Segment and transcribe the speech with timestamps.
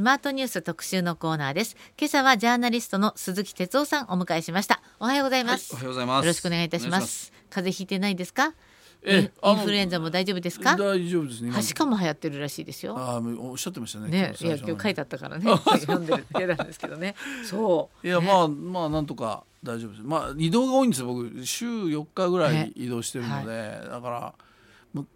[0.00, 1.76] スマートニュース特集のコーナーです。
[1.98, 4.80] 今朝はジャーナリストの鈴木哲夫さんお迎えしました。
[4.98, 6.24] おはようございます、はいおはようございます。
[6.24, 7.34] よろしくお願いいたします。
[7.50, 8.54] 風邪ひいてないですか？
[9.02, 10.74] えインフルエンザも大丈夫ですか？
[10.74, 11.48] 大丈夫ですね。
[11.48, 11.56] 今。
[11.56, 12.96] はしかも流行ってるらしいですよ。
[12.96, 14.08] あーおっしゃってましたね。
[14.08, 15.44] ね、いや今日書いてあったからね。
[15.80, 17.14] 読んでるだけなんですけどね。
[17.44, 18.06] そう。
[18.06, 20.02] ねいやまあまあなんとか大丈夫です。
[20.02, 21.44] まあ移動が多いんですよ僕。
[21.44, 24.34] 週4日ぐらい移動してるので、だからむ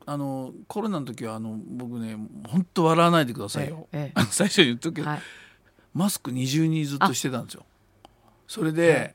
[0.07, 2.17] あのコロナの時はあの僕ね
[2.47, 5.21] 本当笑わないでくださいよ、ええ最初に言っとくけど、はい。
[5.93, 7.65] マスク二重にずっとしてたんですよ。
[8.47, 9.15] それで、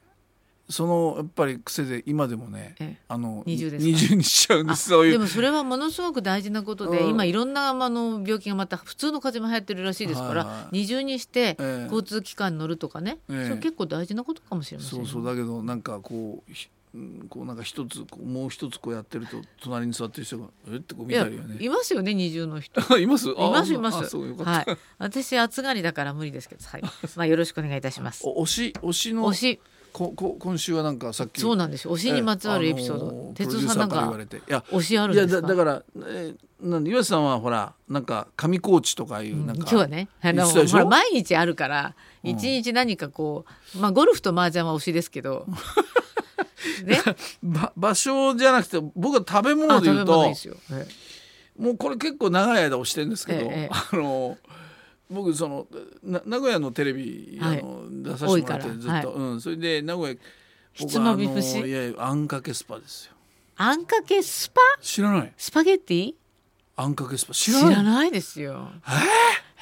[0.70, 3.02] そのやっぱり癖で今でもね、ええ。
[3.08, 3.92] あの二重ですか？
[3.92, 5.12] 二重にしちゃうんであすそういう。
[5.14, 7.10] でもそれはものすごく大事なことで、うん。
[7.10, 10.68] 今いろんなあの病気がまた普通の風邪も流行ってるらしいですから、はいはい。
[10.72, 11.84] 二重にしてええ。
[11.84, 13.44] 交通機関に乗るとかね、ええ。
[13.46, 15.26] それ結構大事なことかもしれませんねそうそう。
[15.26, 16.52] だけどなんかこう
[17.30, 20.76] こうなんか一つこうもう一つこうやってると隣に座ってる人がえ？
[20.76, 21.64] ってこう見いやたりよね。
[21.64, 22.82] いますよね二重の人。
[23.00, 23.30] います？
[23.30, 24.18] いいますいます。
[24.18, 24.78] はい。
[24.98, 26.82] 私暑がりだから無理ですけどはい。
[27.16, 28.24] まあよろしくお願いいたします。
[28.26, 29.60] お推し推しの推し。
[29.92, 31.42] ここ今週はなんかさっき。
[31.42, 31.86] そうなんです。
[31.86, 34.38] よ推しにまつわるエピソード、ええあの哲夫さんなんから言わかれて。
[34.38, 35.48] いや推しあるんいやですか？
[35.48, 42.30] だだから、えー、なんで岩瀬さんはほらなんか上高地とかいうなんか、今日はねあのほら毎日あるからうん。
[42.30, 45.48] 一日何かこう、まあゴルフと麻雀は推しですけど
[46.84, 47.02] ね。
[47.44, 50.34] ば場所じゃなくて僕は食べ物あで言うと
[51.58, 53.70] もうこれ結構長い間押してるんですけど、ええええ。
[53.72, 54.38] あの
[55.10, 55.68] 僕その
[56.04, 57.60] な名古屋のテレビ、はい。
[57.60, 60.16] あの出させてもらってずっと、うん、それで名古屋
[60.74, 61.28] ひつまぶし？
[61.28, 63.14] 僕はあのいやいやあんかけスパですよ。
[63.58, 64.62] あんかけスパ？
[64.82, 65.34] 知らない。
[65.36, 66.14] スパゲッティ？
[66.78, 67.34] あんかけスパ。
[67.34, 67.76] 知知らない。
[67.76, 68.72] らないですよ。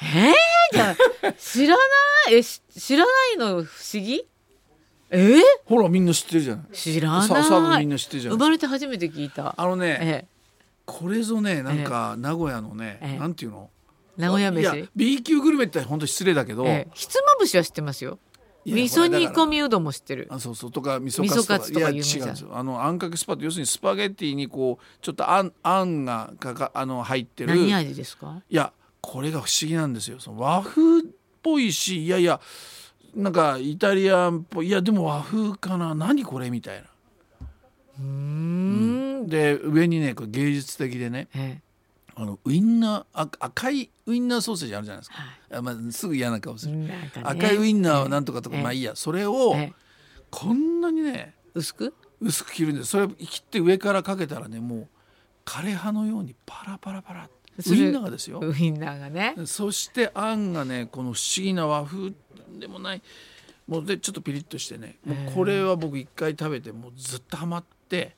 [0.00, 0.32] えー、
[0.72, 1.82] じゃあ知らな
[2.30, 2.34] い？
[2.34, 4.24] えし知らないの不思議？
[5.10, 5.36] え？
[5.36, 6.66] ー、ほらみんな知ってるじゃない。
[6.72, 7.80] 知らない。
[7.80, 8.48] みんな知ってるじゃ生ない。
[8.48, 9.54] まれて初めて聞いた。
[9.56, 10.26] あのね、ええ。
[10.84, 13.18] これぞねなんか名古屋のね、ええ。
[13.18, 13.70] なんていうの？
[14.16, 14.60] 名古屋飯。
[14.60, 16.88] いや B 級グルメって本当失礼だけど、ええ。
[16.94, 18.18] ひつまぶしは知ってますよ。
[18.66, 20.28] 味噌煮込みうどんも知ってる。
[20.30, 22.50] あそうそうとか味噌カカツとか違うんですよ。
[22.52, 27.50] あのあんかけスパって要するにスパゲッティにこうちょっとあんあんがかかあの入ってる。
[27.50, 28.42] 何い味ですか？
[28.50, 30.20] やこれが不思議なんですよ。
[30.20, 31.04] その和風っ
[31.42, 32.40] ぽいしいやいや
[33.14, 35.94] なんかイタリアンっぽいいやでも和風かな。
[35.94, 36.86] 何これみたいな。
[37.98, 39.26] うーん。
[39.26, 41.28] で上にねこれ芸術的でね。
[41.34, 41.62] ええ。
[42.14, 45.58] あのウインナーあ赤いウインナーソーセージあるじゃないですか、はい。
[45.58, 47.12] あまあ、すぐ嫌な顔する、ね。
[47.22, 48.62] 赤いウインナーはなんとかとか、ええ。
[48.62, 48.96] まあいいや。
[48.96, 49.72] それをええ。
[50.30, 51.94] こんなにね薄く？
[52.20, 52.88] 薄く切るんです。
[52.90, 54.88] それ切って上からかけたらねもう
[55.44, 58.40] 枯葉のようにパラパラパラそれウインナーがですよ。
[58.40, 59.34] ウインナーがね。
[59.44, 62.12] そしてあんがねこの不思議な和風
[62.58, 63.02] でもない。
[63.66, 64.96] もうでちょっとピリッとしてね。
[65.04, 68.16] もうこれは僕一回食べてもうずっとハマって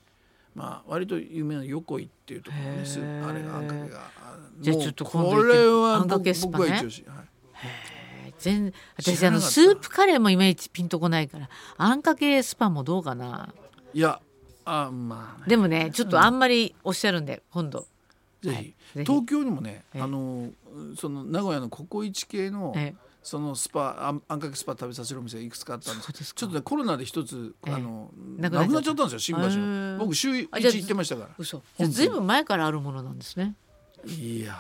[0.54, 3.00] まあ割と有名な横井っていうところです。
[3.00, 4.10] あれがあんかけが。
[4.22, 6.52] あじゃちょっとこれはあんか僕けスパね。
[6.58, 8.34] 僕は一押し、はい。
[8.38, 8.74] 全知
[9.16, 13.54] 私あのスープカレーもいまいちピンとこないからあんかけスパもどうかな。
[13.92, 14.20] いや
[14.64, 15.40] あまあ。
[15.40, 17.86] ねでもねちょっとあんまりおっしゃるんで今度
[18.42, 20.02] ぜひ、東京にもね、ええ。
[20.02, 20.50] あの
[20.96, 26.12] その名古屋のココイチ系の、えそのスパあんあんかけスパ食べさせるお店がいくつかあったんです。
[26.12, 26.40] ですか。
[26.40, 27.74] ちょっとねコロナで一つ、ええ。
[27.74, 31.28] あのななくくなっちゃったんですよ新橋の僕週一あじゃあ行ってましたか
[31.78, 31.86] ら。
[31.88, 33.54] ずいぶん前からあるものなんですね。
[34.06, 34.56] いや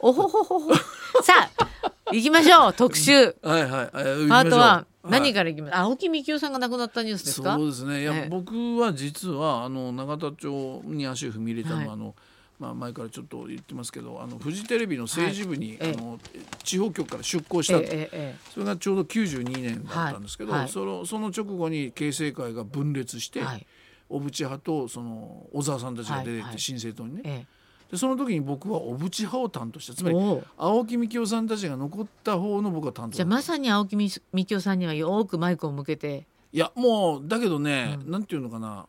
[0.00, 0.74] おほほほほ。
[1.22, 2.74] さあ行きましょう。
[2.74, 3.12] 特集。
[3.12, 3.86] ーはいはい。
[3.92, 7.54] パパート1何かから行きます青木幹雄さんが亡くなったニュースですか？
[7.54, 8.02] そうですね。
[8.02, 8.28] いや、ええ。
[8.28, 11.88] 僕は実はあの永田町に足を踏み入れたのは、はい。
[11.94, 12.14] あの
[12.58, 16.18] まあ、前からちょっと言ってますけどあのフジテレビの政治部に、ええあの
[16.64, 20.68] 地方局から出向しえたえええそれがちょうど92年だったんですけど、はいはい。
[20.68, 23.66] そのその直後に形成会が分裂して、はい。
[24.08, 26.58] 小渕派とその小沢さんたちが出てって、はいはい。
[26.58, 27.22] 新政党にね。
[27.24, 27.46] え
[27.90, 29.94] でその時に僕は小渕派を担当した。
[29.94, 30.16] つまり
[30.58, 36.26] 青木幹雄さんたちが残った方の僕は担当じゃあまさに青木幹雄さんにはよくマイクを向けて。
[36.52, 38.10] いやもうだけどね、うん。
[38.10, 38.86] なんていうのかな。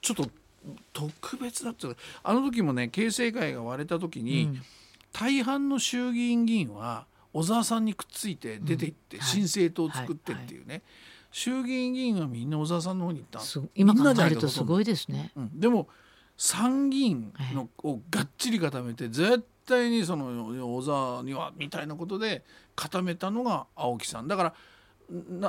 [0.00, 0.30] ちょっと
[0.92, 1.88] 特別だった
[2.22, 4.62] あの時もね形成会が割れた時に、うん。
[5.12, 10.82] 大半の衆議院議員は小沢さんにくっついて出ていって、新政党を作ってっていうね、
[11.30, 15.32] 衆議院議員はみんな小沢さんの方に行ったす今考えるとすごいですね。
[15.36, 15.40] う。
[15.40, 15.88] ん、でも
[16.36, 24.28] 参議院のをがっちり固めて絶対にその小沢にはみたいなことで固めたのが青木さん。
[24.28, 24.54] だからな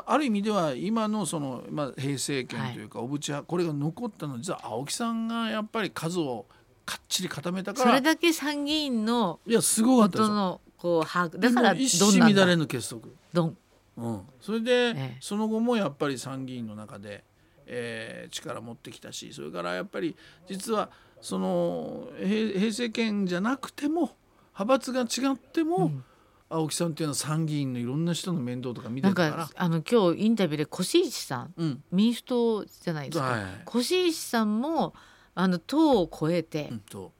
[0.06, 6.46] ある意味では今のその、まあ、平成権というか小渕派これが残ったのは実は青木さんがやっぱり数を
[6.86, 10.28] かっちり固めたからそれだけ参議院のいやすごかったですよ。
[10.28, 13.58] ことのこう把握だから一乱れぬ結束、どん
[13.98, 15.18] うん、それで、ええ。
[15.20, 17.24] その後もやっぱり参議院の中で、
[17.66, 20.16] えー力持ってきたしそれからやっぱり
[20.48, 20.90] 実は
[21.22, 24.12] その平平成権じゃなくても
[24.58, 26.04] 派閥が違っても、うん
[26.50, 29.30] 青木さんっていうのは参議院のいろんな人の面倒とか見てたから。
[29.48, 31.84] かあの今日インタビューで越石さんうん。
[31.92, 34.94] 民主党じゃないですか、はい越石さんも
[35.36, 37.12] あの党を超えて、うんと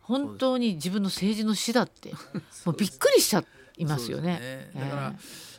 [0.00, 2.14] 本当に自分の政治の死だって
[2.64, 3.44] もうびっくりしちゃ
[3.76, 4.38] いますよね。
[4.38, 4.70] ね。
[4.74, 5.18] だから、え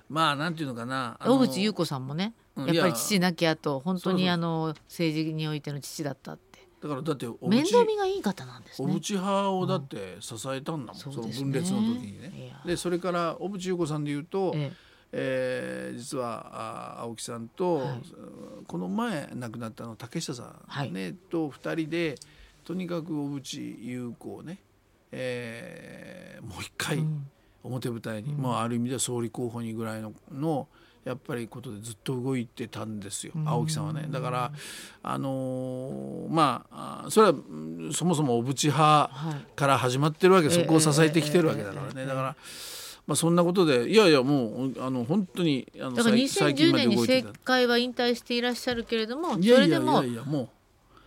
[0.10, 6.49] まあなんていうのかな小渕優子さんもねうんやっぱり父亡き後本当にあの政治においての父だったって
[6.82, 8.88] だからだって小面倒見渕がいい方なんですね。
[8.88, 12.54] 小渕派をだって支えたんだもん、そのそうですね分裂の時にね。
[12.66, 14.72] でそれから小渕優子さんで言うと、え
[15.12, 15.92] え。
[15.96, 18.02] ー実はあ青木さんと、はい。
[18.68, 21.16] この前亡くなったの竹下さん、ねはい。
[21.30, 22.16] と2人で
[22.64, 24.60] とにかく小渕優子をね、
[25.12, 27.28] えーもう一え回うん。
[27.62, 28.42] 表舞台に、うん。
[28.42, 30.68] まあ、ある意味では総理候補にぐらいのの
[31.06, 33.48] やっぱりことでずっと動いてたんですようん。
[33.50, 34.08] 青木さんはね。
[34.10, 34.52] だから
[35.02, 39.46] あのーまああそれはうんそもそも小渕派はい。
[39.56, 42.06] から始まってるわけでそこを支えてきてるわけだからね。
[42.06, 42.36] だから、
[43.08, 47.28] まあ、そんなことでいやいやもうあの本当にあのだから最最近2010まで年に動いてた。
[47.30, 50.04] 政界は引退していらっしゃるけれどもそれでも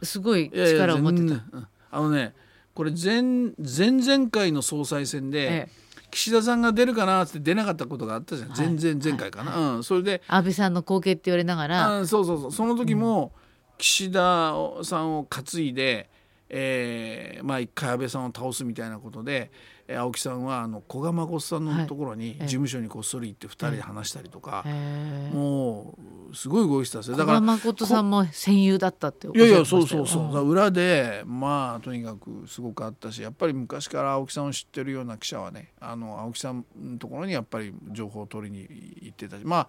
[0.02, 1.42] すごい力を持ってた。
[1.90, 2.34] あのね
[2.74, 3.20] これ前
[3.58, 8.58] 前々回の総裁選で、ええ岸田さんが出るかなって出なかったことがあったじゃん、はい。
[8.58, 11.98] 前々前回かな、うん、それで安倍さんの後継って言われながら。
[12.00, 12.52] あそうそうそう。
[12.52, 13.32] その時も
[13.78, 14.54] 岸田
[14.84, 16.10] さんを担いで、
[16.48, 22.42] えーまあ一回安倍さんを倒すみたいなことで、えー青木さんはあの古賀誠さんのところにええ。
[22.44, 25.34] 事務所にこっそり行って二人で話したりとか、ええ。
[25.34, 25.98] も
[26.30, 38.66] うすごい動いてたんですよだ小から川誠さんも戦友だったっていやいやそうそうそう、だから裏でまあとにかくすごくあったしやっぱり昔から青木さんを知ってるような記者はねあの青木さんのところにやっぱり情報を取りに
[39.02, 39.68] 行ってたしまあ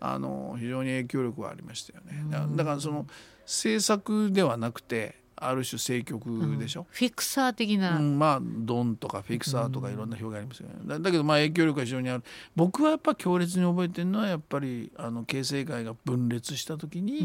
[0.00, 2.24] あの非常に影響力はありましたよね。
[2.30, 3.06] だだからその
[3.44, 6.86] 政策ではなくてある種政局でしょ？
[6.90, 10.74] フィクサー的な、うん、まあドンとかフィクサーとかいろんな表現ありますよね。
[10.84, 12.24] だだけどまあ影響力が非常にある。
[12.54, 17.18] 僕はやっぱ強烈に覚えてるのはやっぱりあの形成会が分裂した時に、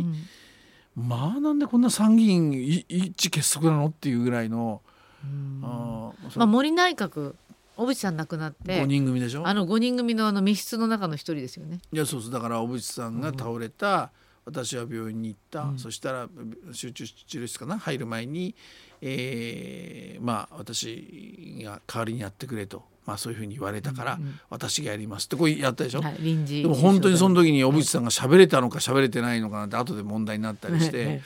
[0.98, 1.08] うん。
[1.08, 4.82] まあなんでこんな参議院い一致結束なのっていうぐらいの、
[5.24, 5.62] うん。
[5.64, 7.36] あまあ、森内閣
[7.76, 9.46] 小渕さん亡くなっ5て人組でしょ？
[9.46, 11.80] あの5人組のあの密室の中の一人ですよね。
[11.92, 12.32] いやそうそう。
[12.32, 14.12] だから小渕さんが倒れた、
[14.46, 15.80] 私は病院に行った、うん。
[15.80, 16.30] そしたら
[16.72, 17.80] 集中治療室かな？
[17.80, 18.56] 入る前に、
[19.02, 24.20] えーまあ私が代わりにやってくれと、まあ、そういうふうに言われたから、
[24.50, 31.22] 私がやりますってこうやったでしょ、はい、臨時でも本当にその時に小渕さんが喋れたのか喋れてないのかなんて後で問題になったりして、え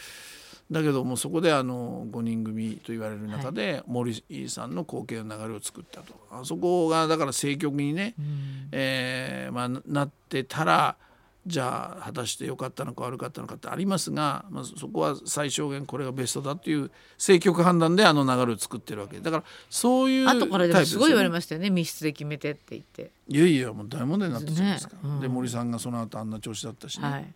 [0.72, 6.14] だけどもうそこであの5人組と言われる中で森さんの後継の流れを作ったと。
[6.32, 8.70] あそこがだから政局にね、うん。
[8.72, 10.96] えーまあ、ななってたら
[11.50, 19.20] じゃあ果たして良かったのか悪かったのかってありますが、まあ、そこは最小限これがベストだっていう政局判断であの流れを作ってるわけ。
[19.20, 21.72] だからそういう後からでもすごい言われすましたよね。
[21.72, 25.02] 密室で決めてって言って、いやいやもう大問題になったじゃないですか、ね。
[25.04, 25.20] うん。
[25.20, 27.34] で森さんがその後あんな調子だったしね、はい。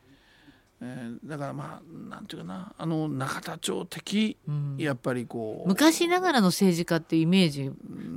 [0.81, 2.73] えーだからまあなんていうかな。
[2.77, 4.75] あの中田町的、うん。
[4.77, 7.71] やっぱりこう昔ながらの政治家っていうイメージ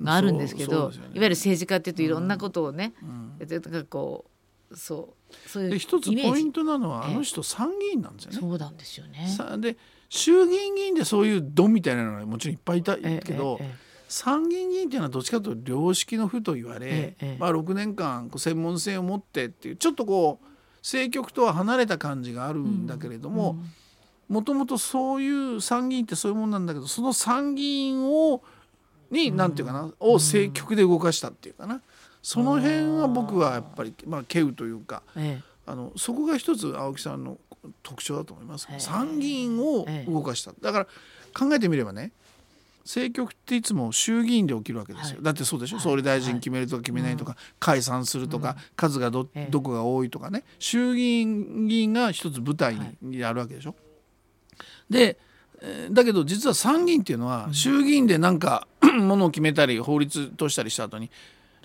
[0.04, 0.96] があるんですけど、ね。
[0.96, 4.24] いわゆる政治家っていうといろんなことをね、うんでなんかこ
[4.70, 5.15] うそう
[5.54, 7.14] で一つポイントなのはええ。
[7.14, 8.38] あの人参議院なんですよね。
[8.40, 9.34] そうなんですよね。
[9.36, 9.76] さで
[10.08, 20.46] 衆議院議員でそういうドンみたいなのはもちろんいっぱいいたええけど、ええ参議院議員っていうのはどっちかというと良識の府と言われ、まあ、6年間こう専門性を持ってっていうちょっとこう
[20.78, 23.56] 政局とは離れた感じがあるんだけれども
[24.28, 28.42] もともとそういう参議院ってそういうもんなんだけどその参議院を
[29.10, 31.80] に何て言うかな、を政局で動かしたっていうかな
[32.28, 37.38] その辺は僕はやっぱり、まあ、稀有というかえあのそこが一つ青木さんの
[37.84, 38.66] 特徴だと思います。
[38.68, 38.80] へえ。
[38.80, 40.52] 参議院を動かした。
[40.60, 40.86] だから
[41.38, 42.10] 考えてみればね
[42.84, 45.24] 政局っていつも衆議院で起きるわけですよ、はい。
[45.24, 45.84] だってそうでしょ、はい。
[45.84, 49.50] 総理大臣決めるとか決めないとか、解散するとか、数がどええ。
[49.50, 50.42] どこが多いとかね。
[50.58, 53.74] 衆議院議員が一つ舞台にやるわけでしょ？
[54.90, 55.16] で
[55.62, 58.66] えーだけど実は参議院っていうのは衆議院でなんか
[59.00, 61.10] ものを決めたり法律としたりした後に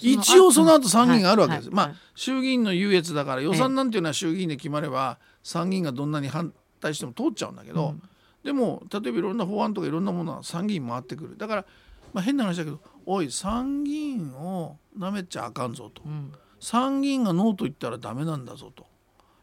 [0.01, 1.69] 一応その後参議院があるわけです。
[1.71, 7.95] まあ衆議院の優越だから予算なんていうのは衆議院で決まれば参議院がどんなに反対しても通っちゃうんだけど、
[8.43, 11.37] でも例えばいろんな法案とかいろんなものは参議院回ってくる。
[11.37, 11.65] だから、
[12.13, 16.31] まあ、変な話だけどおい参議院をなめちゃあかんぞと、うん。
[16.59, 18.85] 参議院がノーと言ったらダメなんだぞと。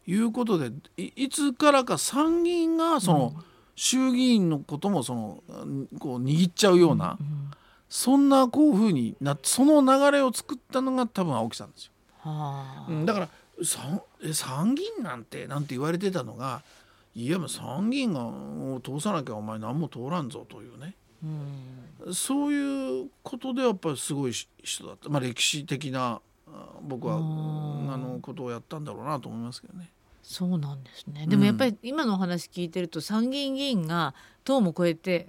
[0.06, 3.34] いうことでいいつからか参議院がその、
[3.76, 7.50] 衆議院のこともそのうんこう握っちゃうような、うん
[7.88, 11.92] そんなこういうふうになその流れを作ったのが多分青木さんですよ。
[12.18, 12.86] はあ。
[12.88, 13.28] うんだから
[13.64, 16.62] さえ参議院なんてなんて言われてたのが
[17.14, 18.30] いや参議院が
[18.82, 20.94] 通さなきゃお前何も通らんぞというね。
[21.24, 22.14] うん。
[22.14, 26.20] そういうことでやっぱりすごい人だった、まあ、歴史的な
[26.82, 29.90] 僕はあのことをやったんだろうなと思いますけどね。
[30.22, 31.26] そうなんですね。
[31.26, 34.14] でもやっぱり今のお話聞いてると参議院議員が
[34.44, 35.28] 党も超えて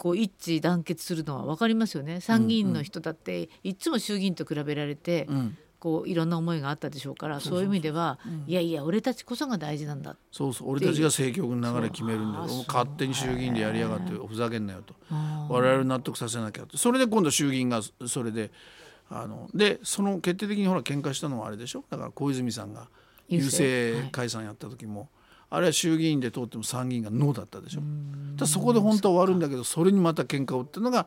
[0.00, 2.22] こう一致団結するのは分かりますよね。
[2.22, 5.58] 参議院の人だっていつも衆議院と比べられて、うん。
[5.78, 10.14] こういろんな思いがあったでしょうからそういう意味では、いやいや俺たちこそが大事なんだ。
[10.30, 10.72] そうそう。
[10.72, 14.94] 俺たちが政局の流れ決めるんだ勝手に衆議院でやりやがってふざけんなよと。
[15.48, 16.76] 我々納得させなきゃと。
[16.76, 18.50] それで今度衆議院がそれで
[19.08, 21.84] あのでその決定的にほら喧嘩したのはあれでしょ？
[21.88, 22.88] だから小泉さんが
[23.30, 25.08] 郵郵政政解散やった時も、
[25.50, 27.80] あれは衆議院で通っても参議院がノーだったでしょ。
[28.36, 31.06] だそこで本当は終わるんだけどそれにまた喧嘩を打ってるのが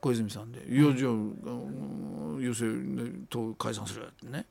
[0.00, 4.46] 小泉さんで「いやじゃあうん郵政党解散するよ」ってね。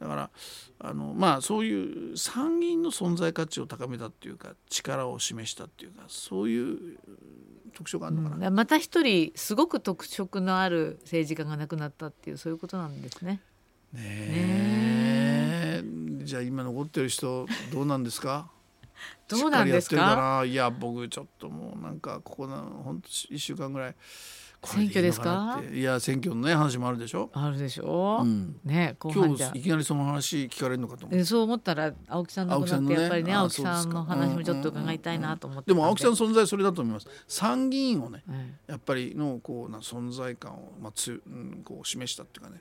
[0.00, 0.30] だから
[0.78, 6.98] あのまあそういう参議院の存在価値を高めたっていうか力を示したっていうかそういう
[7.74, 8.46] 特徴があるのかな。
[8.46, 8.54] うん。
[8.54, 13.40] また一人すごく特色のある政治家が亡くなったっていうそういうことなんですね。
[13.92, 14.00] ね
[15.82, 15.84] え。
[16.22, 18.50] じゃあ今残ってる人どうなんですか？
[19.28, 20.44] どうなんですか？
[20.46, 23.94] いや僕ちょっともうなんかここな本当1週間ぐらい
[24.64, 25.62] 選挙ですか？
[25.72, 31.18] いや選挙のね話もあるでしょ、あるでしょ、うん、ね今日いきなりその話聞かれるのかと思って。
[31.18, 35.78] えそう思ったら青木さん亡くなってやっぱりね青青木さんの話もちょっと伺いたいなと思ってで。
[35.78, 37.06] も青木さんのん存在それだと思います。
[37.28, 42.60] 参議院をねえやっぱりのこうな存在感を、まあつうん、こう示したっていうかね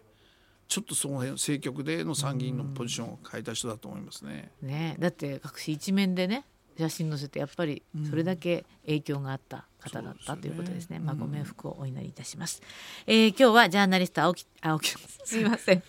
[0.68, 4.52] ちょっとその辺政局での参議院のポジションを変えた人だと思いますね。
[4.64, 6.46] えねえだって各紙一面でね
[6.78, 11.00] 写真載せてやっぱりそれだけ影響があった方だったということですね。
[11.00, 12.62] まあご冥福をお祈りいたします。
[13.08, 14.90] えー今日はジャーナリスト青木青木
[15.26, 15.84] すいません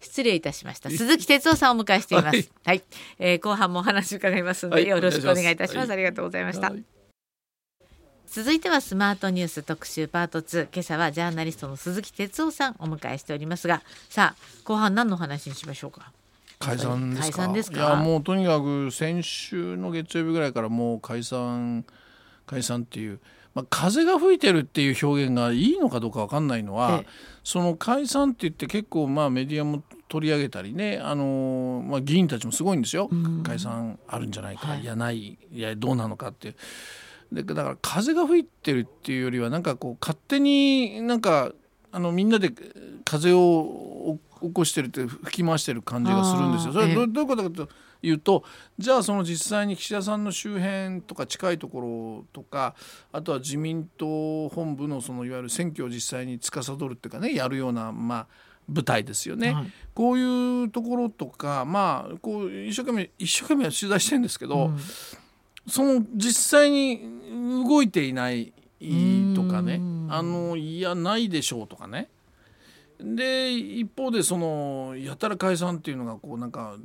[0.00, 2.36] 失礼いたしました鈴木哲夫さんをお迎えしています。
[2.36, 2.82] ははいい、
[3.18, 5.84] えー後半もお話伺いますので、はいよろしくお願いいたします。
[5.84, 6.70] お願いありがとうございました。
[6.70, 6.84] はい
[8.34, 13.80] 続いてはスマートニュース特集パート2今朝はジャーナリストの鈴木哲夫さんお迎えしておりますが。
[14.08, 16.10] さあ後半何の話にしましょうか？
[16.58, 17.36] 解散ですか？
[17.36, 17.78] 解散ですか？
[17.78, 21.84] いやもうとにかく先週の月曜日ぐらいからもう解散
[22.44, 23.20] 解散っていう、
[23.54, 27.10] まあ、風が吹いてるっていう表現がいいのかどうかわかんないのは、ええ。
[27.44, 33.08] その解散って言って結構まあメディアも取り上げたりね、あのまあ、議員たちもすごいんですよ、
[33.44, 34.80] 解散あるんじゃないか、はい。
[34.80, 36.56] い、やないいやどうなのかっていう。
[37.42, 41.52] でだから風が吹いてるっていうよりはなんかこう勝手になんか
[41.92, 42.52] あのみんなで
[43.04, 46.72] 風を起こしてるって吹き回してる感じがするんですよ。
[46.72, 47.68] それはどどういうことかと
[48.02, 48.44] いうと
[48.78, 52.74] じゃあその実際に岸田さんの周辺とか近いところとか
[53.12, 58.26] あとは自民党本部のそのいわゆる選挙を実際に司るっていうかねやるようなまあ
[58.68, 59.72] 舞台ですよね、はい。
[59.94, 64.78] こういうところとかまあこう一生懸命一生懸命取材してるんですけど、うん
[65.66, 67.00] その実際に
[67.66, 68.52] 動いていない
[69.34, 70.08] とかねうん。
[70.10, 72.08] あのいやないでしょうとかね。
[73.00, 76.76] で一方でそのやたら解散っていうのがこうなんか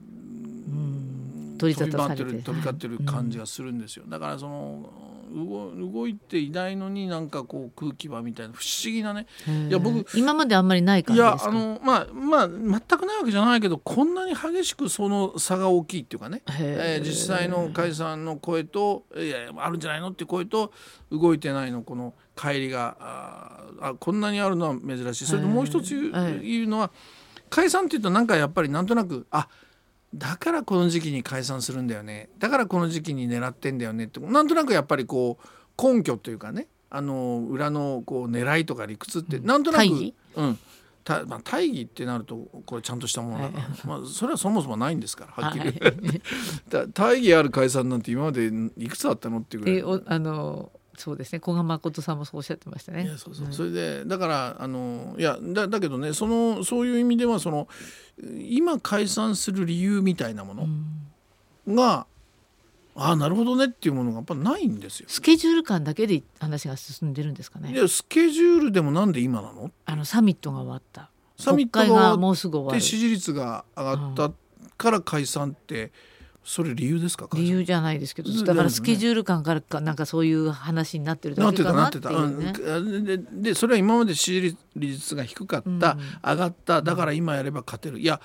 [1.58, 2.24] 取り沙飛び回汰されて。
[2.24, 4.90] ってる飛び交ってる感じがするんですよ、だからその
[5.32, 9.28] 動動いていないのになんかこう空気はみたいな不思議なね。
[9.68, 11.46] いや僕今まであんまりない感いじですか？
[11.46, 20.72] やあのまあまあ全くないわけじゃないけどこんなに激しくその差が大きいっていうかね、えー実際の解散の声といやあるんじゃないのっていう声と
[21.12, 22.98] 動いてないのこの乖離が
[23.82, 25.26] あこんなにあるのは珍しい。
[25.26, 25.90] それともう一つ
[26.42, 26.92] 言う,、のは
[27.50, 29.48] 解散っていうとなんかやっぱりなんとなくあ
[30.14, 32.30] だからこの時期に解散するんだよね。
[32.40, 34.20] だからこの時期に狙ってんだよねって。
[34.20, 36.68] なんとなくやっぱりこう根拠というかね。
[36.92, 39.40] あの裏のこう狙いとか理屈って。
[39.40, 40.16] なんとなく、大義？
[40.36, 40.60] うん。
[41.04, 42.36] たまあ、大義ってなると
[42.66, 45.72] これちゃんとしたものだから、まあ、それはそもそもないんですからはっきり。
[45.72, 46.22] 言って、
[46.70, 50.02] だ大義ある解散なんて今までいくつあったのっていうぐらい。
[50.08, 51.42] あのそうですね。
[51.44, 53.06] 古賀誠さんもそうおっしゃってましたね。
[53.06, 57.68] いやそうそう、それでだからあのいやだだけどねそのそういう意味ではその
[58.22, 60.68] 今解散する理由みたいなもの
[61.74, 62.06] が、
[62.96, 65.06] ああなるほどねっていうものがやっぱないんですよ。
[65.10, 67.72] スケジュール感だけで話が進んでるんですかね。
[67.72, 69.72] いやスケジュールでもなんで今なの？
[69.86, 71.10] あのサミットが終わった。
[71.38, 72.80] サミットがもうすぐ終わる。
[72.80, 74.32] で支持率が上がった
[74.78, 75.92] から解散って
[76.50, 82.54] それ理由ですか理由じゃないですけどうんだからスケジュール感からかなんかそういう話になってるなってだけかなっていうね。
[82.60, 83.18] うん、で
[83.52, 85.80] でそれは今まで支持率が低かった、うん。
[85.80, 88.00] 上がっただから今やれば勝てる。
[88.00, 88.20] いや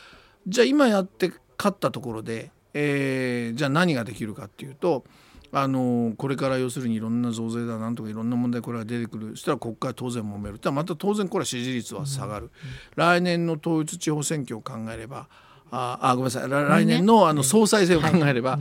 [0.46, 5.04] じゃあ今やって勝ったところで、えーじゃあ何ができるかっていうと
[5.52, 9.30] あのこれから要するにいろんな増税だなんとかいろんな問題これが出てくる。
[9.32, 10.58] そしたら国会は当然揉める。
[10.72, 12.50] また当然これは支持率は下がる、
[12.96, 15.28] 来年の統一地方選挙を考えれば
[15.70, 18.58] ああごめんなさい来来年のあの総裁選を考えれば、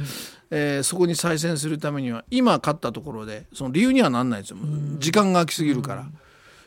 [0.50, 4.58] えーそこに再選するためには今勝ったところでその理由にはなんないですよ、
[5.00, 6.06] 時間が空きすぎるから。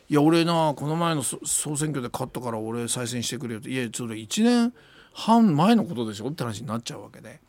[0.09, 4.73] いや俺なこの前のそ総選挙で勝ったから俺再選してくれよっていやそれ1年
[5.13, 7.39] 半前のことでしょって話になっちゃうわけで。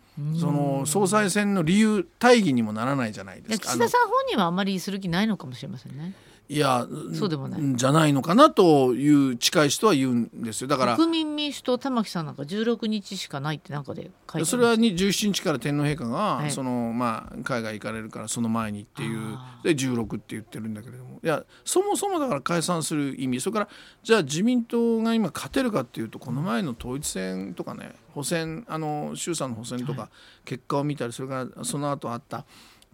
[0.40, 3.68] その総裁選の理由大義にもならないじゃないですか。
[3.68, 6.12] 岸田さん本人はあんまりする気ないのかもしれませんね。
[6.50, 7.60] いやそうでもない。
[7.76, 10.68] じゃないのかなという近い人は言うんですよ。
[10.68, 16.50] だから国民民主党玉木さんなんか16日しかないってなんかで書いてそれはに17日から天皇陛下が、はい。
[16.50, 19.38] そのまあ、海外行かれるからその前にっていう。
[19.62, 21.20] で16って言ってるんだけれども。
[21.22, 23.40] いやそもそもだから解散する意味。
[23.40, 23.68] それから
[24.02, 30.08] じゃあ自民党が今勝てるかっていうとこの前の統一選とかね補選あの衆参の補選とか
[30.46, 32.46] 結果を見たりそれからその後あった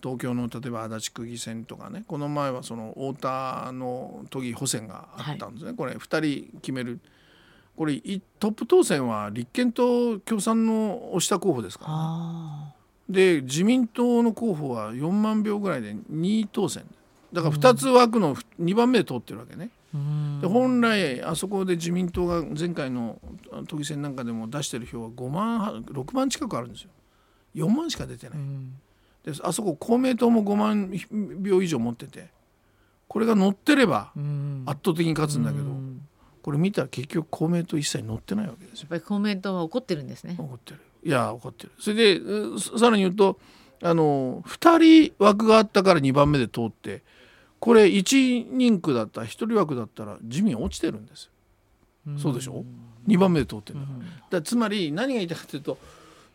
[0.04, 7.00] 東京の例えば足立区議選とかねこの前はその太田の都議補選があったんですね、これ2人決める。
[7.74, 12.72] これいトップ当選は立憲と共産の押した候補ですから、ね、あ
[13.08, 16.84] で自民党の候補は4万票ぐらいで2位当選。
[17.32, 19.70] だから2つ枠の2番目で通ってるわけね。
[20.40, 23.18] で本来あそこで自民党が前回の
[23.66, 26.90] 都議選なんかでも出してる票は5万は6万近くあるんですよ。
[27.54, 28.38] 4万しか出てない。
[28.38, 28.74] うん
[29.24, 30.92] であそこ公明党も5万
[31.48, 32.28] 票以上持ってて
[33.08, 34.62] これが乗ってればうん。
[34.66, 36.06] 圧倒的に勝つんだけどうん。
[36.42, 38.80] これ見たら結局公明党一切乗ってないわけです。
[38.82, 40.36] よやっぱり公明党は怒ってるんですね。
[40.38, 40.80] 怒ってる。
[41.02, 41.72] いや怒ってる。
[41.78, 43.38] それでうさらに言うと
[43.82, 47.02] あの2人枠があったから2番目で通って
[47.60, 51.30] これ1人区だったら1人枠だったら自民落ちてるんです。
[52.06, 52.62] よそうでしょ
[53.08, 54.00] ？2番目で通ってるん。
[54.28, 55.78] だだつまり何が言いたいかというと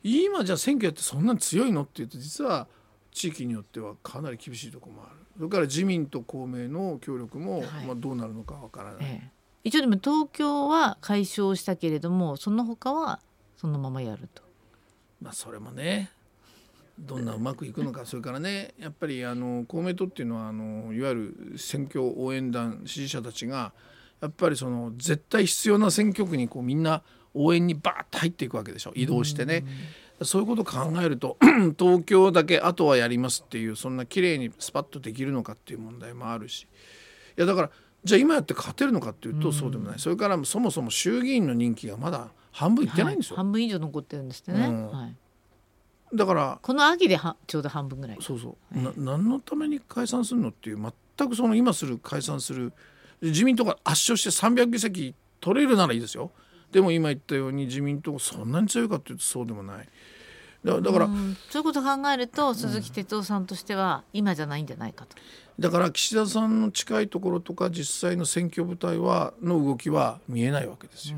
[0.04, 1.84] 今じゃあ選挙やってそんなに強いの？
[1.84, 2.68] っていうと実は
[3.12, 5.20] 地域によってはかなり厳しいところもある。
[5.38, 7.86] それから自民と公明の協力も、はい。
[7.86, 9.32] まあ、どうなるのかわからない、ええ。
[9.64, 13.20] 一応でも東京は解消したけれどもその他は
[13.58, 14.44] そのままやると。
[15.22, 16.12] まあそれもね
[16.98, 21.16] どんなうまくいくのかそれからねやっぱりあの公明党っていうのはあのいわゆ
[21.52, 23.74] る選挙応援団支持者たちが
[24.22, 28.92] やっぱりその絶対必要な選挙区にこうみんな応援にバーッと入っていくわけでしょ。
[28.96, 29.64] 移動してね。
[30.24, 31.38] そういうことを考えると
[31.78, 36.68] 東京だけあとはやりますっていうそんな綺麗にスパッとできるのかっていう問題もあるし。
[37.38, 37.72] いやだから
[38.04, 43.46] じゃあ今やって勝てるのかっていうとそうでもない、それからそもそも衆議院の任期がまだ半分いってないんですよ、はい。
[43.46, 44.68] 半分以上残ってるんですってね。
[44.68, 44.92] うん。
[44.92, 45.16] はい、
[46.14, 48.18] だからこの秋ではちょうど半分ぐらい。
[48.22, 52.72] そうそう、な何のために解散するのっていう全くその今する解散する
[53.22, 56.32] 自民党が圧勝して300議席取れるならいいですよ
[56.72, 59.88] でも今言ったように自民党がそんなに強いかっていうとそうでもない
[60.64, 65.16] だだから、うんそういうことを考えると鈴木哲夫さんとしては今じゃないんじゃないかと。
[65.58, 71.18] だから岸田さんの近いところとか実際の選挙部隊はの動きは見えないわけですよ。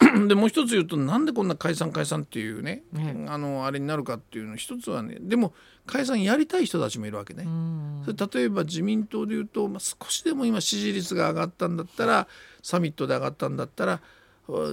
[0.28, 5.52] でもう一つ言うとなんでこんな解散解散っていうね、ねあのあれになるかっていうの一つはねでも
[5.86, 7.44] 解散やりたい人たちもいるわけね。
[7.46, 12.28] うんそれ例えば自民党でいうと、まあ、少しでも今支持率が上がったんだったら
[12.62, 14.00] サミットで上がったんだったら uh,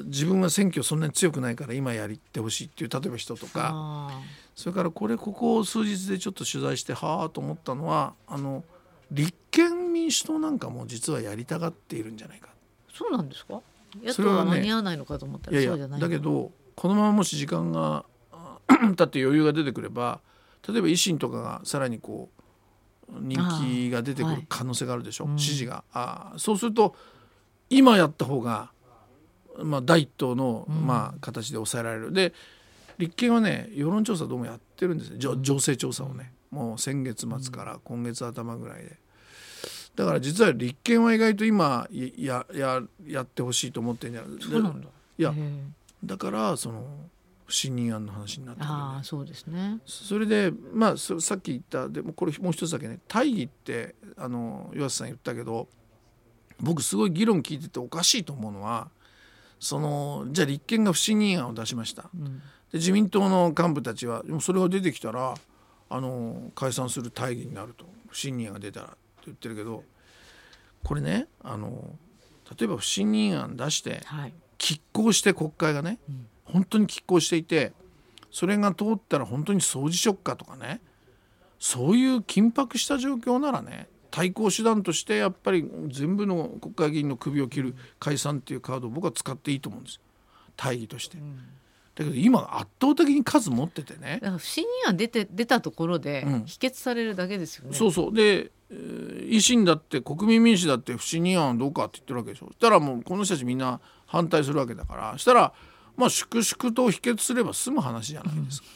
[0.06, 3.70] 自分は選挙そんなに強くないから今やりってほしいっていう例えば人とか。
[3.74, 4.22] あ。
[4.54, 8.66] それからこれここ数日でちょっと取材してはあと思ったのはあの
[9.10, 12.50] 立憲民主党なんかも実はやりたがっているんじゃないか。
[12.94, 13.62] ーそうなんですか？
[14.04, 20.20] 野党は間に合わないのかと思ったらそうじゃないだけどこのままもし時間があ経って余裕が出てくれば
[20.68, 22.30] 例えば維新とかがさらにこ
[23.10, 25.40] う人気が出てくる可能性があるでしょ、うん。
[25.40, 25.86] 支持が。
[25.94, 26.96] あーそうすると
[27.70, 28.72] 今やった方が、
[29.64, 30.88] まあ、第一党の、うん。
[30.88, 32.12] まあ、形で抑えられる。
[32.12, 32.34] で
[32.98, 36.34] 立憲はね世論調査どうもやってるんですねじょ情勢調査をね。
[36.52, 38.98] もう先月末から今月頭ぐらいで。
[39.96, 44.88] だから実は立憲は意外と今やややってほしいと思ってるんじゃないそうなんだ。
[45.18, 45.34] いや
[46.04, 46.86] だからその
[47.46, 49.80] 不信任案の話になったわけでああそうですね。
[49.86, 53.00] それでまあそさっき言ったでもこれもう一つだけね。
[53.08, 55.68] 大義ってあの岩瀬さん言ったけど
[56.60, 58.90] 僕すごい議論聞いてておかしいと思うのは
[59.62, 62.10] そのじゃあ立憲が不信任案を出しました。
[62.14, 62.40] うん。
[62.40, 62.42] で
[62.74, 65.36] 自民党の幹部たちはでもそれが出てきたら
[65.90, 67.86] あの解散する大義になると。
[68.10, 68.96] 不信任案が出たらって
[69.28, 69.86] 言ってるけど
[70.84, 71.96] これねあの
[72.60, 74.34] 例えば不信任案出してはい。
[74.58, 76.28] 拮抗して国会がね、うん。
[76.44, 77.72] 本当に拮抗していて
[78.32, 80.82] それが通ったら本当に総辞職かとかね
[81.60, 90.00] そういう緊迫した状況ならね対抗手段としてやっぱり全部の国会議員の首を切る解散っていうカードを僕は使っていいと思うんです
[90.58, 91.18] 大義として。
[91.96, 94.20] だけど今圧倒的に数持っててね。
[94.22, 96.44] だから不信任案出て出たところでうん。
[96.46, 97.76] 否決されるだけですよね。
[97.76, 98.14] そうそう。
[98.14, 102.48] で、えー維新だって国民民主だって不信任案はどうかって言ってるわけでしょ。
[102.48, 105.12] そしたらもうこの人たちみんな反対するわけだから。
[105.14, 105.54] そしたら
[105.96, 108.68] まあ粛々と否決すれば済む話じゃないですか、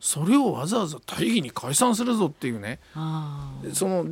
[0.00, 2.80] それをわざわざ大義に解散するぞっていうね。
[3.72, 4.06] その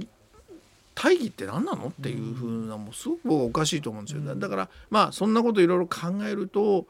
[1.03, 1.89] 大義って何なの？
[1.89, 4.35] っていうふうなもうすごく僕はおかしいと思うんですよ。
[4.35, 6.87] だからまあそんなこといろいろ考えると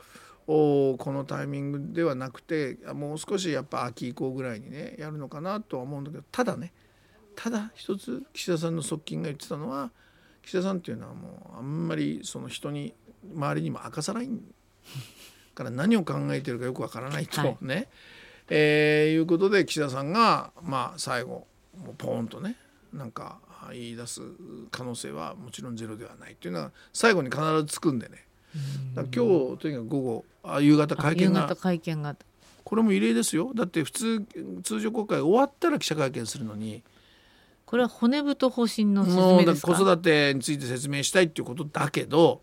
[0.48, 6.72] おこのタイミングではなくてもう少しやっぱ秋以降ぐらいにねやるのかなとは思うんだけどただね
[7.36, 9.92] ただ一つ岸田さんの側近が言ってたのは
[10.42, 12.92] 岸田さんっていうのはもうあんまりその人に
[13.32, 14.28] 周りにも明かさない
[15.54, 17.88] から何を考えてるかよくわからないと、はい、ね、
[18.48, 21.46] えー、いうことで岸田さんがまあ最後
[21.78, 22.56] もうポーンとね
[22.92, 23.38] なんか
[23.72, 24.20] 言い出す
[24.70, 28.24] 可能性はもちろんゼロではないっていうのは最後に必ずつくんでね。
[28.94, 29.18] 今日
[29.58, 31.54] とにかく午後あ夕方会見が。
[31.56, 32.16] 会見が。
[32.64, 33.52] これも異例ですよ。
[33.54, 34.26] だって普通
[34.62, 36.82] 通常国会終わったら記者会見するのに。
[37.66, 39.74] これは骨太方針の説明ですか？
[39.74, 42.42] 子育てについて説明したいっていうことだけど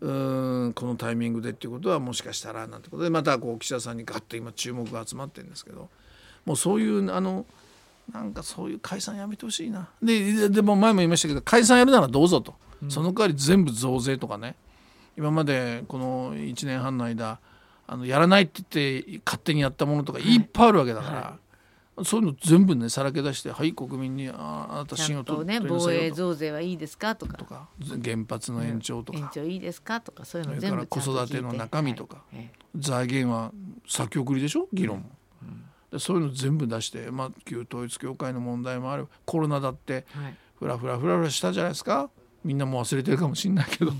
[0.00, 5.90] うんこのタイミングでっていうことはもしかしたらなんてことでまたこう岸田さんにガッと今注目が集まってるんですけど
[6.46, 7.44] もうそういうあの
[8.12, 9.88] なんかそういう解散やめてほしいな。
[10.02, 14.56] ででも前も言いましたけど解散やるならどうぞと、うん、その代わり全部増税とかね。
[15.16, 17.40] 今までこの1年半の間
[17.86, 20.38] あのやらないって言って勝手にやったものとかい。
[20.38, 21.14] っぱいあるわけだから。
[21.14, 21.24] はい。
[21.24, 21.34] はい
[22.04, 27.36] そういうの全部ねさらけ出してはい国民にああなた信用とね防衛増税はいいですかとか。
[27.36, 27.68] とか
[28.02, 33.52] 原発の延長とか、延長いいですかとかそういうの全部子育ての中身とか、はい、財源は
[33.86, 34.66] 先送りでしょ？
[34.72, 35.10] 議論も、うん、
[35.98, 39.08] そういうの全部出して、まあ、旧統一教会の問題もある。
[39.24, 40.06] コロナだって
[40.58, 42.10] ふらふらふらふらしたじゃないですか。
[42.44, 43.98] みんなも忘れてるかもしれないけど、うん、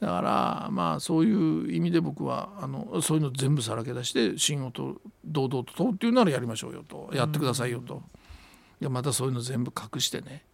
[0.00, 7.10] だからまあそういう意味で僕はあのそういうの全部さらけ出して信用と堂々と問うっていうならやりましょうよと。
[7.12, 8.02] やってくださいよと、
[8.80, 10.44] いやまたそういうの全部隠してね。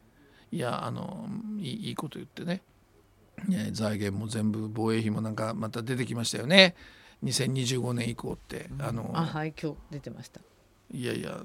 [0.50, 1.28] いやあの
[1.60, 2.62] いいこと言ってね。
[3.46, 6.74] ね財源も全部防衛費もなんかまた出てきましたよね
[7.24, 8.68] 2025年以降って。
[8.78, 10.40] あのあはい今日出てました
[10.90, 11.42] いやいや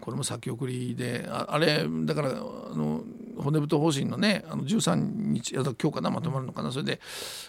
[0.00, 3.02] これも先送りでああれだからあの
[3.36, 4.94] 骨太方針のねあの13
[5.32, 7.00] 日今日かなまとまるのかなそれで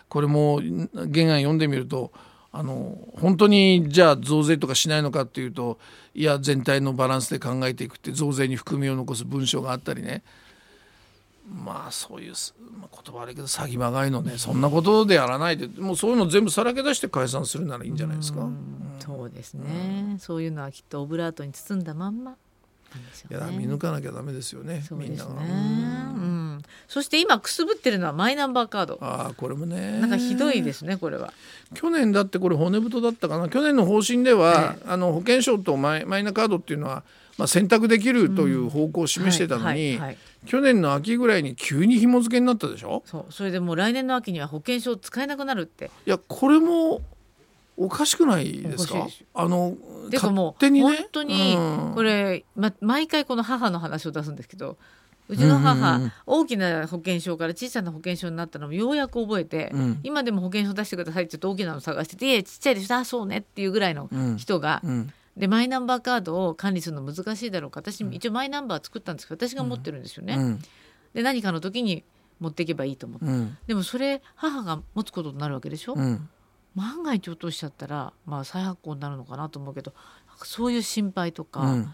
[0.10, 2.12] これも原案読んでみると
[2.52, 5.80] あの本当にじゃあ増税とかしないのかっていうと
[6.14, 10.24] いや全体のバランスで考えていくって増税に含みを残す文章があったりね
[11.48, 12.34] まあそういう、
[12.80, 18.42] まあ、言葉悪いけど詐欺まがいのねそんなことでやらないでもうそういうの全部さらけ出して解散するならいいんじゃないですか？
[18.42, 18.50] う
[19.00, 22.36] そうですね、うん、そういうのはきっとオブラートに包んだまんま
[23.30, 24.82] いや見抜かなきゃダメですよね。
[24.92, 25.32] みんなが。
[25.32, 26.62] うん。
[26.88, 28.98] そして今くすぶってるのはマイナンバーカード。
[29.02, 30.00] ああこれもね。
[30.00, 31.34] なんかひどいですねこれは。
[31.74, 33.50] 去年だってこれ骨太だったかな。
[33.50, 37.04] 去年の方針では、あの保険証とマイマイナカードっていうのは
[37.38, 40.00] まあ選択できるという方向を示してたのに。
[40.46, 43.02] 去年の秋ぐらいに急に紐付けになったでしょ？
[43.08, 43.34] そう。
[43.34, 45.90] それでもう来年の秋には保険証使えなくなるって。
[46.06, 47.02] いやこれも
[47.78, 49.08] おかしくないですか？
[49.34, 49.76] あの
[50.12, 51.58] でももう、ね、本当に
[51.96, 54.78] これ、ま、毎回この母の話を出すんですけど
[55.30, 62.96] うちの母、うんうん、大きな保険証から小さな保険証になったのもようやく覚えて、うん、今でも保険証出してくださいって言って大きなの探してて「いやちっちゃいでしょ？
[62.96, 67.82] あそうね」っていうぐらいの人が、うん、でマイナンバーカードを管理するの難しいだろうか。
[67.82, 70.58] 私一応マイナンバー作ったんですけど私が持ってるんですよね。
[71.14, 72.04] で何かの時に
[72.40, 73.26] 持っていけばいいと思って、
[73.68, 75.96] でもそれ母が持つことになるわけでしょ、
[76.76, 79.94] 万が一落としちゃったら、まあ、再発行になるのかなと思うけど
[80.44, 81.94] そういう心配とか、うん、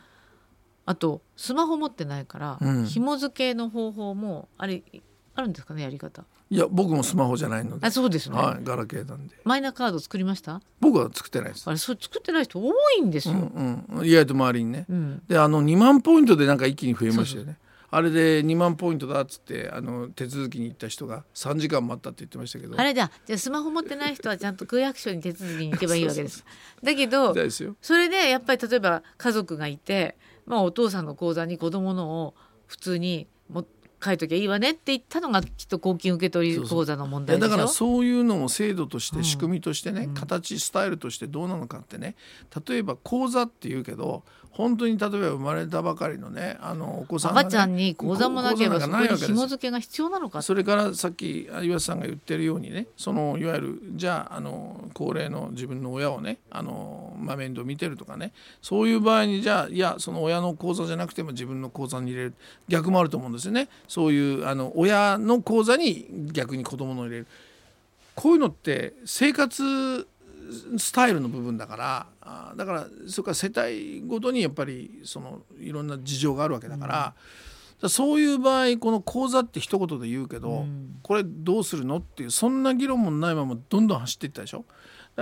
[0.85, 4.83] あとスマホ持ってないから、うん、紐付けの方法もあれ
[5.33, 6.23] あるんですかねやり方。
[6.49, 7.87] いや僕もスマホじゃないので。
[7.87, 9.35] あそうですね、はい、ガラケーなんで。
[9.43, 10.61] マイナカード作りました？
[10.79, 11.67] 僕は作ってないです。
[11.67, 17.57] あれそれ作ってない人多いんですよ、うんうん、意外と周りにね、うん、であの2万ポイントでなんか一気に増えましたよね。
[17.93, 22.79] あれで2万ポイントだっつってあの手続きに行った人が3時間待ったって言ってましたけど。
[22.79, 23.11] あれだ。
[23.25, 26.45] じゃあスマホ持ってない人はちゃんと区役所に手続きに行けばいいわけです。
[26.81, 27.35] だけど
[27.81, 32.33] それでやっぱり例えば家族がいて、まあ、お父さんの口座に子供のを
[32.65, 33.65] 普通にも
[34.03, 42.15] 書いときゃいいわねって言ったのがきっと公金受取口座の問題だからそういうのも制度として仕組みとしてね、うん、形スタイルとしてどうなのかってね。
[42.67, 58.33] 例えば口座っていうけど本当に例えば生まれたばかりのねあのお子さんが、ね、赤ちゃんに口座もなければそこに紐付けが必要なのかそれからさっき岩瀬さんが言ってるようにねそのいわゆるじゃああの高齢の自分の親をねあの、まあ、面倒見てるとかね。
[58.61, 62.33] そういう場合にじゃあいやその親の口座じゃなくても自分の口座に入れる。
[62.67, 67.27] 逆もあると思うんですよねそういうあの親の口座に逆に子供の入れる。
[68.15, 70.07] こういうのって生活
[70.77, 77.13] スタイルの部分だからだからそれから世帯ごとにやっぱりそのいろんな事情があるわけだから、
[77.81, 80.99] だそういう場合この講座って一言で言うけど、うん。
[81.03, 84.63] これどうするのっていうそんな議論もないままどんどん走っていったでしょ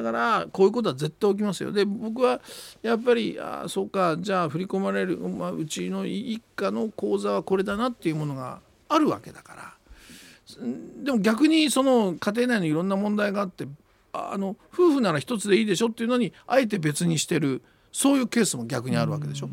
[0.02, 1.72] だからこういうことは絶対起きますよ。
[1.72, 2.42] で僕は
[2.82, 10.66] やっぱりああそうかじゃあ振り込まれる、まあ、うちの一家の口座はこれだなっていうものがあるわけだから。
[10.66, 13.68] んでも逆にその家庭内のいろんな問題があって
[14.14, 19.50] ああの夫婦なら一つでいいでしょっていうのにあえて別にしてるそういうケースも逆にあるわけでしょ。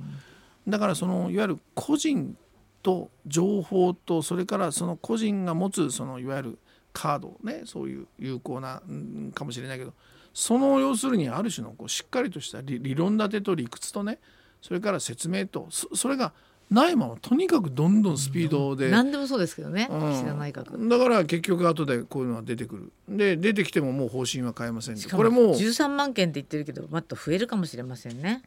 [0.66, 2.36] だからそのいわゆる個人
[2.82, 6.58] と情報とそれからその個人が持つそのいわゆる
[6.92, 9.92] カードねそういう有効なうんかもしれないけど
[10.36, 14.18] その要するにある種のこうしっかりとした理理論立てと理屈とね
[14.60, 16.34] それから説明とそそれが
[16.70, 20.12] ないままとにかくどんどんスピードで、何でもそうですけどね、うん。
[20.12, 22.92] 岸田内閣だから結局後でこういうのが出てくる。
[23.08, 28.42] で出てきてももう方針は変えませんこれもう13万件って言ってるけどもっと増えるかもしれませんね。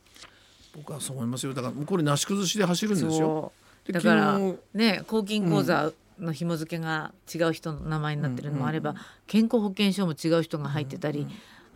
[0.76, 1.56] 僕はそう思いますよ。
[1.56, 3.52] だからこれなし崩しで走るんですよ。
[3.90, 4.40] だから
[4.76, 8.96] ね公金口座の紐付けが違う人の名前になってるのもあれば、
[9.28, 11.28] 健康保険証も違う人が入ってたり、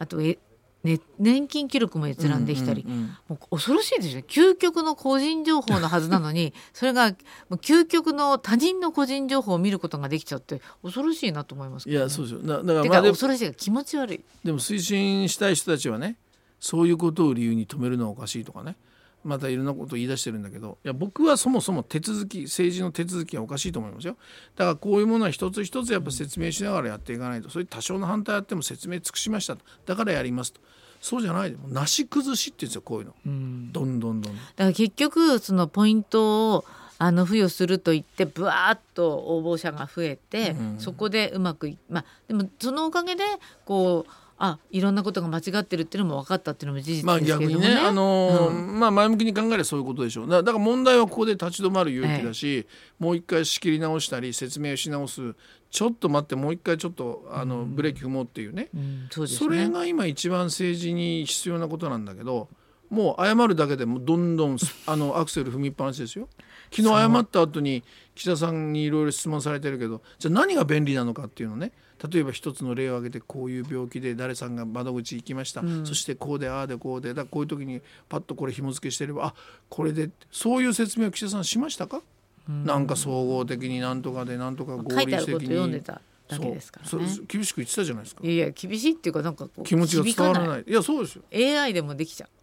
[0.03, 0.37] あとえ、
[0.83, 2.85] ね、年金記録も閲覧できたり、
[3.29, 4.25] もう恐ろしいですよね。
[4.27, 7.15] 究極の個人情報のはずなのに それがも
[7.51, 12.41] う究極の他人の個人情報を見ることができちゃって恐ろしいなと思いますけどね、いやそうですよ。
[12.41, 14.21] だだからまあでも恐ろしいが気持ち悪い。
[14.43, 16.17] でも推進したい人たちはね
[16.59, 18.75] そういうことを理由に止めるのはおかしいとかね
[19.23, 24.17] またいろんなことを言い出してるんだけどいや僕はそもそも手続き政治の手続きはおかしいと思いますよ。
[24.55, 27.49] だからこういうものは一つ一つやっぱ説明しながらやっていかないと。
[27.49, 29.63] それ多少の反対あっても説明尽くしましたと。
[29.85, 30.61] だからやりますと。
[31.01, 33.13] そうじゃないでもなし崩しって言うんですよこういうの。
[33.25, 34.35] どんどんどんどん。
[34.35, 36.65] だから結局そのポイントを
[36.97, 40.75] あの付与すると言ってブワーッと応募者が増えて、うん。
[40.79, 43.23] そこでうまくいまあでもそのおかげで
[43.65, 47.67] こうあいろんなことが間違ってるっていうのも分かったっていうのも事実まあですけれどもね。
[47.67, 50.29] 逆にね、あのーうまあ前向きに考えればそういうことでしょう。
[50.29, 52.67] だだから問題はここで立ち止まる勇気だし、
[52.99, 55.35] もう一回仕切り直したり説明し直す。
[55.69, 59.69] ちょっと待ってもう一回ちょっとあのブレーキ踏もうっていうね、うん、そうですそれね。
[59.69, 62.47] が今一番政治に必要なことなんだけど
[62.93, 66.29] もう謝るだけでもうどんどん あのアクセル踏みっぱなしですよ。
[66.71, 67.83] 昨日謝った後に
[68.15, 71.71] 岸田さんにいろいろ質問されてるけどじゃあ何が便利なのかっていうのね。
[72.11, 75.85] 例えば一つの例を挙げてこういう病気で誰さんが窓口行きました、うん。
[75.85, 79.35] そしてこうでああでこうでだこういう時にパッとこれ紐付けしてればあ
[79.69, 82.01] これでそういう説明を岸田さんしましたか、
[82.47, 85.47] なんか総合的になんとかでなんとか合理的に。
[85.47, 87.07] 読んでただけですからね。
[87.27, 88.21] 厳しく言ってたじゃないですか。
[88.23, 90.63] いやいや厳しいっていうかなんかこう気持ちが伝わらない。
[90.67, 90.71] い。
[90.71, 91.23] やそうですよ。
[91.31, 92.42] い AI でもできちゃう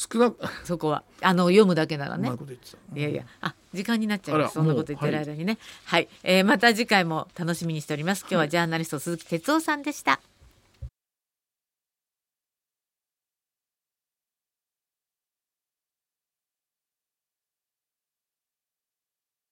[0.00, 2.52] 少なくそこはあの読むだけならねうま
[2.96, 3.02] い。
[3.02, 4.54] やいや、あ、時間になっちゃいます。
[4.54, 5.58] そんなこと言ってる間にね。
[5.84, 8.22] はい、えーまた次回も楽しみにしております。
[8.22, 10.20] 今日はジャーナリスト鈴木哲夫さんでした。